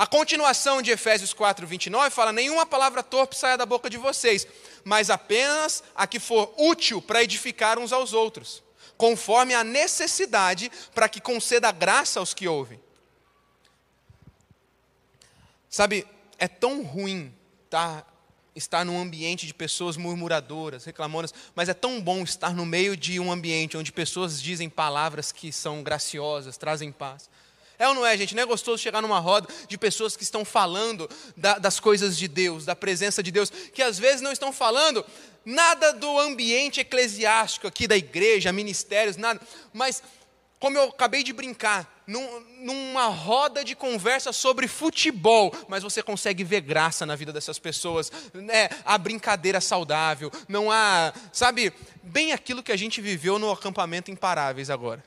[0.00, 4.46] A continuação de Efésios 4, 29 fala: Nenhuma palavra torpe saia da boca de vocês,
[4.82, 8.62] mas apenas a que for útil para edificar uns aos outros
[8.96, 12.80] conforme a necessidade, para que conceda graça aos que ouvem.
[15.68, 16.06] Sabe,
[16.38, 17.30] é tão ruim
[17.68, 18.02] tá,
[18.56, 23.20] estar num ambiente de pessoas murmuradoras, reclamonas, mas é tão bom estar no meio de
[23.20, 27.28] um ambiente onde pessoas dizem palavras que são graciosas, trazem paz.
[27.80, 28.34] É ou não é, gente?
[28.34, 32.28] Não é gostoso chegar numa roda de pessoas que estão falando da, das coisas de
[32.28, 35.02] Deus, da presença de Deus, que às vezes não estão falando
[35.46, 39.40] nada do ambiente eclesiástico aqui da igreja, ministérios, nada,
[39.72, 40.02] mas
[40.58, 46.44] como eu acabei de brincar, num, numa roda de conversa sobre futebol, mas você consegue
[46.44, 48.68] ver graça na vida dessas pessoas, né?
[48.84, 54.68] a brincadeira saudável, não há, sabe, bem aquilo que a gente viveu no acampamento Imparáveis
[54.68, 55.02] agora.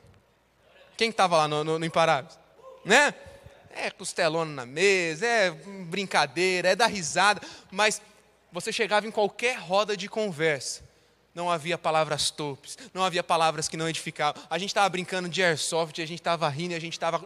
[0.97, 2.42] Quem estava lá no, no, no Imparáveis?
[2.85, 3.13] Né?
[3.75, 7.41] É costelona na mesa, é brincadeira, é dar risada,
[7.71, 8.01] mas
[8.51, 10.83] você chegava em qualquer roda de conversa
[11.33, 14.41] não havia palavras topes, não havia palavras que não edificavam.
[14.49, 17.25] A gente estava brincando de airsoft, a gente estava rindo, a gente estava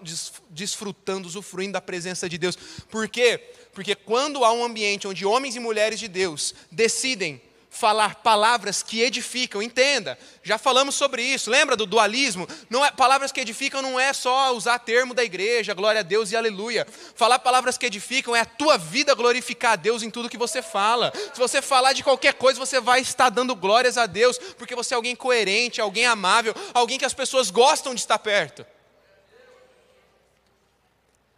[0.50, 2.56] desfrutando, usufruindo da presença de Deus.
[2.90, 3.38] Por quê?
[3.74, 9.02] Porque quando há um ambiente onde homens e mulheres de Deus decidem falar palavras que
[9.02, 9.62] edificam.
[9.62, 11.50] Entenda, já falamos sobre isso.
[11.50, 12.48] Lembra do dualismo?
[12.70, 16.32] Não é, palavras que edificam não é só usar termo da igreja, glória a Deus
[16.32, 16.88] e aleluia.
[17.16, 20.62] Falar palavras que edificam é a tua vida glorificar a Deus em tudo que você
[20.62, 21.12] fala.
[21.34, 24.94] Se você falar de qualquer coisa, você vai estar dando glórias a Deus, porque você
[24.94, 28.66] é alguém coerente, alguém amável, alguém que as pessoas gostam de estar perto.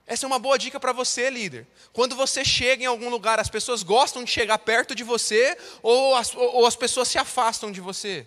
[0.10, 1.68] Essa é uma boa dica para você, líder.
[1.94, 6.16] Quando você chega em algum lugar, as pessoas gostam de chegar perto de você ou
[6.16, 8.26] as, ou as pessoas se afastam de você?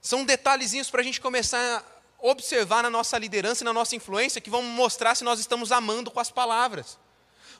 [0.00, 4.40] São detalhezinhos para a gente começar a observar na nossa liderança e na nossa influência
[4.40, 6.98] que vão mostrar se nós estamos amando com as palavras.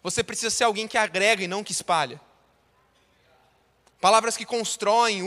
[0.03, 2.19] Você precisa ser alguém que agrega e não que espalha.
[4.01, 5.23] Palavras que constroem,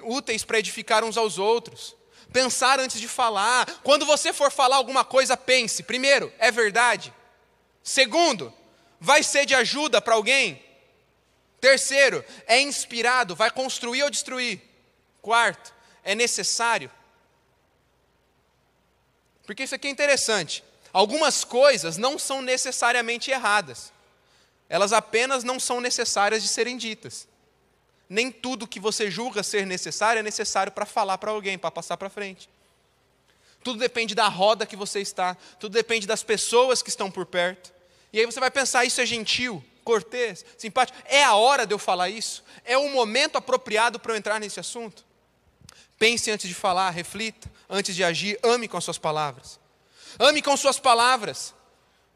[0.00, 1.96] úteis para edificar uns aos outros
[2.30, 3.66] pensar antes de falar.
[3.82, 7.12] Quando você for falar alguma coisa, pense: primeiro, é verdade?
[7.82, 8.52] Segundo,
[8.98, 10.62] vai ser de ajuda para alguém?
[11.60, 14.60] Terceiro, é inspirado, vai construir ou destruir?
[15.20, 16.90] Quarto, é necessário?
[19.44, 20.64] Porque isso aqui é interessante.
[20.92, 23.92] Algumas coisas não são necessariamente erradas,
[24.68, 27.28] elas apenas não são necessárias de serem ditas
[28.10, 31.96] nem tudo que você julga ser necessário é necessário para falar para alguém, para passar
[31.96, 32.50] para frente.
[33.62, 37.72] Tudo depende da roda que você está, tudo depende das pessoas que estão por perto.
[38.12, 40.98] E aí você vai pensar: isso é gentil, cortês, simpático?
[41.04, 42.42] É a hora de eu falar isso?
[42.64, 45.04] É o momento apropriado para eu entrar nesse assunto?
[45.96, 49.60] Pense antes de falar, reflita, antes de agir, ame com as suas palavras.
[50.18, 51.54] Ame com suas palavras,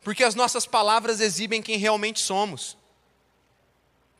[0.02, 2.76] porque as nossas palavras exibem quem realmente somos.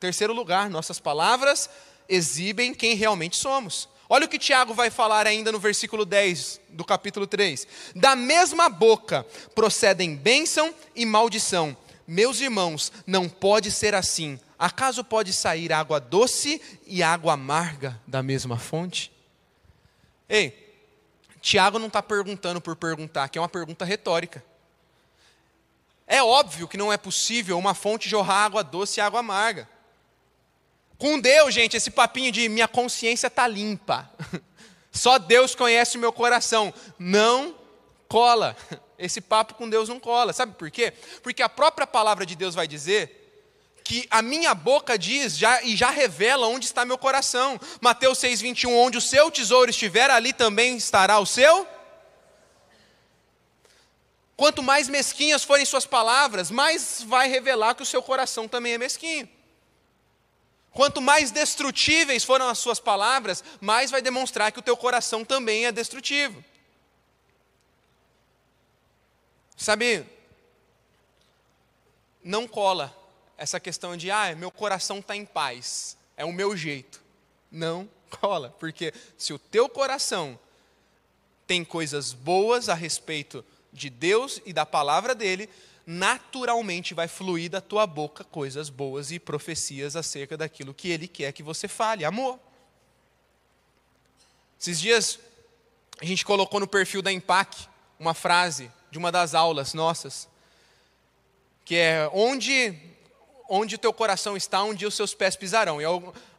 [0.04, 1.70] Terceiro lugar, nossas palavras
[2.06, 3.88] exibem quem realmente somos.
[4.06, 7.66] Olha o que Tiago vai falar ainda no versículo 10 do capítulo 3.
[7.96, 11.74] Da mesma boca procedem bênção e maldição.
[12.06, 14.38] Meus irmãos, não pode ser assim.
[14.58, 19.10] Acaso pode sair água doce e água amarga da mesma fonte?
[20.28, 20.76] Ei,
[21.40, 24.44] Tiago não está perguntando por perguntar, que é uma pergunta retórica.
[26.06, 29.72] É óbvio que não é possível uma fonte jorrar água doce e água amarga.
[30.98, 34.10] Com Deus, gente, esse papinho de minha consciência está limpa.
[34.92, 36.72] Só Deus conhece o meu coração.
[36.98, 37.54] Não
[38.08, 38.56] cola.
[38.96, 40.32] Esse papo com Deus não cola.
[40.32, 40.92] Sabe por quê?
[41.20, 43.20] Porque a própria palavra de Deus vai dizer
[43.82, 47.60] que a minha boca diz já, e já revela onde está meu coração.
[47.80, 51.66] Mateus 6,21, onde o seu tesouro estiver, ali também estará o seu.
[54.36, 58.78] Quanto mais mesquinhas forem suas palavras, mais vai revelar que o seu coração também é
[58.78, 59.28] mesquinho.
[60.74, 65.66] Quanto mais destrutíveis foram as suas palavras, mais vai demonstrar que o teu coração também
[65.66, 66.44] é destrutivo.
[69.56, 70.04] Sabe,
[72.24, 72.92] não cola
[73.38, 77.00] essa questão de, ah, meu coração está em paz, é o meu jeito.
[77.52, 77.88] Não
[78.20, 80.38] cola, porque se o teu coração
[81.46, 85.48] tem coisas boas a respeito de Deus e da palavra dele,
[85.86, 91.32] naturalmente vai fluir da tua boca coisas boas e profecias acerca daquilo que Ele quer
[91.32, 92.04] que você fale.
[92.04, 92.38] Amor.
[94.58, 95.18] Esses dias,
[96.00, 97.68] a gente colocou no perfil da Impact
[97.98, 100.28] uma frase de uma das aulas nossas,
[101.64, 102.78] que é: onde,
[103.48, 105.82] onde o teu coração está, dia os seus pés pisarão.
[105.82, 105.84] E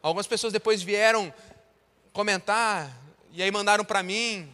[0.02, 1.32] algumas pessoas depois vieram
[2.12, 2.90] comentar,
[3.30, 4.52] e aí mandaram para mim,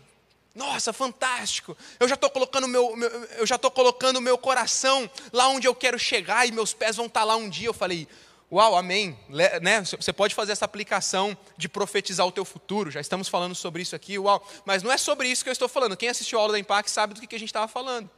[0.54, 1.76] nossa, fantástico!
[1.98, 5.74] Eu já estou colocando meu, meu, eu já estou colocando meu coração lá onde eu
[5.74, 7.68] quero chegar e meus pés vão estar tá lá um dia.
[7.68, 8.06] Eu falei,
[8.50, 9.18] uau, amém.
[9.30, 9.82] Né?
[9.82, 12.90] Você pode fazer essa aplicação de profetizar o teu futuro.
[12.90, 14.46] Já estamos falando sobre isso aqui, uau.
[14.66, 15.96] Mas não é sobre isso que eu estou falando.
[15.96, 18.10] Quem assistiu a aula da Impact sabe do que a gente estava falando.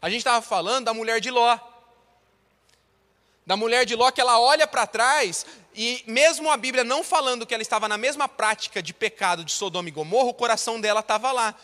[0.00, 1.58] A gente estava falando da mulher de Ló.
[3.46, 5.44] Da mulher de Ló que ela olha para trás
[5.74, 9.52] e mesmo a Bíblia não falando que ela estava na mesma prática de pecado de
[9.52, 11.54] Sodoma e Gomorra, o coração dela estava lá.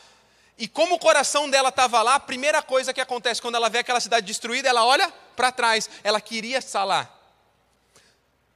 [0.60, 3.78] E como o coração dela estava lá, a primeira coisa que acontece quando ela vê
[3.78, 5.88] aquela cidade destruída, ela olha para trás.
[6.04, 7.10] Ela queria estar lá.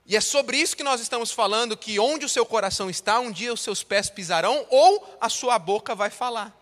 [0.05, 3.32] E é sobre isso que nós estamos falando: que onde o seu coração está, um
[3.32, 6.55] dia os seus pés pisarão ou a sua boca vai falar.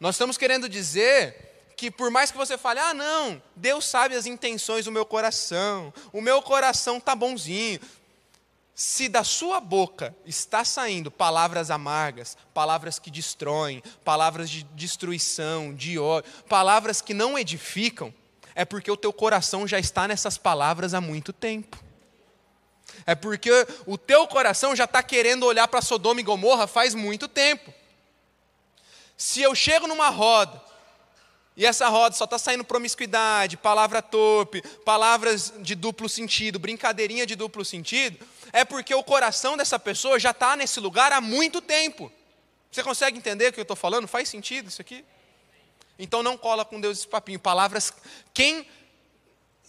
[0.00, 4.24] Nós estamos querendo dizer que por mais que você fale, ah, não, Deus sabe as
[4.24, 7.78] intenções do meu coração, o meu coração tá bonzinho.
[8.74, 15.96] Se da sua boca está saindo palavras amargas, palavras que destroem, palavras de destruição, de
[15.96, 18.12] ódio, palavras que não edificam,
[18.52, 21.82] é porque o teu coração já está nessas palavras há muito tempo.
[23.06, 23.50] É porque
[23.86, 27.72] o teu coração já está querendo olhar para Sodoma e Gomorra faz muito tempo.
[29.16, 30.60] Se eu chego numa roda
[31.56, 37.36] e essa roda só está saindo promiscuidade, palavra torpe, palavras de duplo sentido, brincadeirinha de
[37.36, 38.18] duplo sentido,
[38.54, 42.10] é porque o coração dessa pessoa já está nesse lugar há muito tempo.
[42.70, 44.06] Você consegue entender o que eu estou falando?
[44.06, 45.04] Faz sentido isso aqui?
[45.98, 47.40] Então não cola com Deus esse papinho.
[47.40, 47.92] Palavras.
[48.32, 48.64] Quem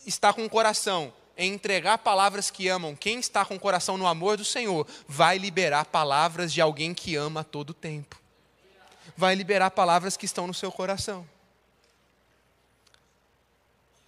[0.05, 4.05] está com o coração em entregar palavras que amam, quem está com o coração no
[4.05, 8.21] amor do Senhor, vai liberar palavras de alguém que ama a todo tempo.
[9.17, 11.27] Vai liberar palavras que estão no seu coração.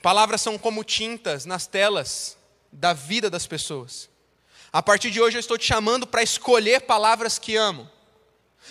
[0.03, 2.38] Palavras são como tintas nas telas
[2.71, 4.07] da vida das pessoas.
[4.72, 7.89] A partir de hoje eu estou te chamando para escolher palavras que amo.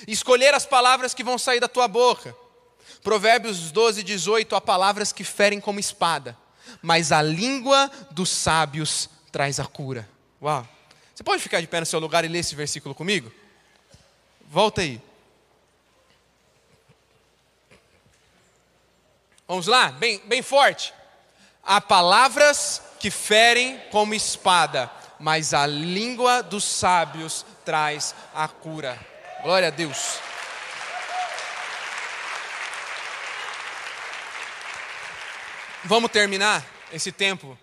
[0.07, 2.37] Escolher as palavras que vão sair da tua boca.
[3.03, 6.37] Provérbios 12, 18, há palavras que ferem como espada,
[6.83, 10.09] mas a língua dos sábios traz a cura.
[10.43, 10.67] Uau!
[11.15, 13.33] Você pode ficar de pé no seu lugar e ler esse versículo comigo?
[14.51, 15.01] Volta aí.
[19.49, 19.93] Vamos lá?
[19.93, 20.93] Bem, bem forte.
[21.63, 28.99] Há palavras que ferem como espada, mas a língua dos sábios traz a cura.
[29.43, 30.19] Glória a Deus.
[35.85, 37.57] Vamos terminar esse tempo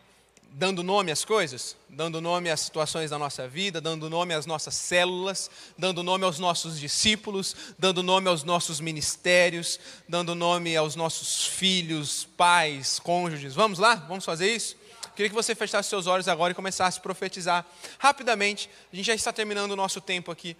[0.53, 4.75] dando nome às coisas, dando nome às situações da nossa vida, dando nome às nossas
[4.75, 11.47] células, dando nome aos nossos discípulos, dando nome aos nossos ministérios, dando nome aos nossos
[11.47, 13.55] filhos, pais, cônjuges.
[13.55, 13.95] Vamos lá?
[13.95, 14.75] Vamos fazer isso?
[15.15, 17.65] Queria que você fechasse seus olhos agora e começasse a profetizar
[17.99, 18.69] rapidamente.
[18.91, 20.57] A gente já está terminando o nosso tempo aqui.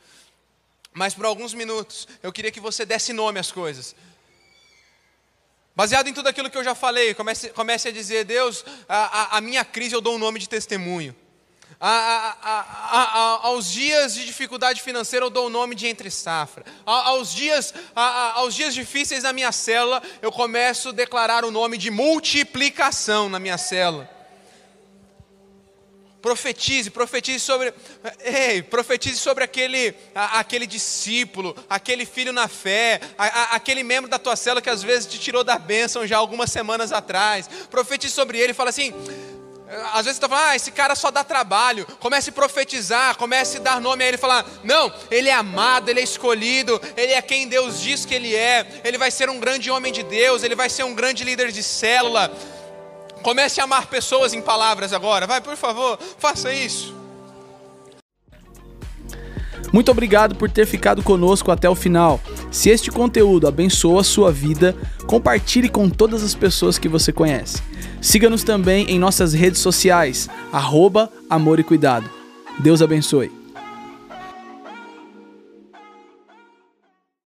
[0.93, 3.95] Mas por alguns minutos, eu queria que você desse nome às coisas.
[5.75, 9.37] Baseado em tudo aquilo que eu já falei, comece, comece a dizer: Deus, a, a,
[9.37, 11.15] a minha crise eu dou um nome de testemunho.
[11.79, 16.63] A, aos dias de dificuldade financeira eu dou o nome de entre safra.
[16.85, 21.89] aos, dias, aos dias difíceis na minha célula eu começo a declarar o nome de
[21.89, 24.12] multiplicação na minha célula.
[26.23, 27.73] Profetize, profetize sobre,
[28.23, 34.09] ei, profetize sobre aquele, a, aquele discípulo, aquele filho na fé, a, a, aquele membro
[34.09, 37.49] da tua célula que às vezes te tirou da bênção já algumas semanas atrás.
[37.69, 38.93] Profetize sobre ele, fala assim.
[39.91, 41.85] Às vezes você está falando, ah, esse cara só dá trabalho.
[41.99, 45.99] Comece a profetizar, comece a dar nome a ele, falar, não, ele é amado, ele
[45.99, 49.69] é escolhido, ele é quem Deus diz que ele é, ele vai ser um grande
[49.69, 52.31] homem de Deus, ele vai ser um grande líder de célula.
[53.23, 55.25] Comece a amar pessoas em palavras agora.
[55.25, 56.93] Vai, por favor, faça isso.
[59.71, 62.21] Muito obrigado por ter ficado conosco até o final.
[62.51, 64.75] Se este conteúdo abençoa a sua vida,
[65.07, 67.59] compartilhe com todas as pessoas que você conhece.
[67.99, 72.07] Siga-nos também em nossas redes sociais, arroba Amor e Cuidado.
[72.59, 73.42] Deus abençoe.